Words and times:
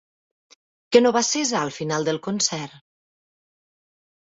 Què 0.95 1.01
no 1.03 1.11
va 1.17 1.23
cessar 1.27 1.61
al 1.67 1.71
final 1.77 2.09
del 2.09 2.21
concert? 2.31 2.83